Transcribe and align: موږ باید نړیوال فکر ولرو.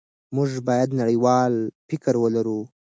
موږ 0.35 0.49
باید 0.67 0.89
نړیوال 1.01 1.53
فکر 1.87 2.13
ولرو. 2.19 2.59